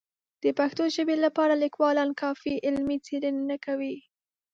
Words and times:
د 0.43 0.45
پښتو 0.59 0.83
ژبې 0.95 1.15
لپاره 1.25 1.53
لیکوالان 1.63 2.09
کافي 2.21 2.53
علمي 2.65 2.97
څېړنې 3.05 3.43
نه 3.51 3.57
کوي. 3.65 3.95